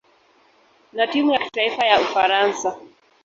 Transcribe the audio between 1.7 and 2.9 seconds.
ya Ufaransa.